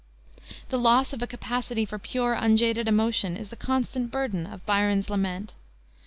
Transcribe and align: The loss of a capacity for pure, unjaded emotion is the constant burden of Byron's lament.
The 0.69 0.79
loss 0.79 1.13
of 1.13 1.21
a 1.21 1.27
capacity 1.27 1.85
for 1.85 1.99
pure, 1.99 2.33
unjaded 2.33 2.87
emotion 2.87 3.37
is 3.37 3.49
the 3.49 3.55
constant 3.55 4.09
burden 4.09 4.47
of 4.47 4.65
Byron's 4.65 5.11
lament. 5.11 5.53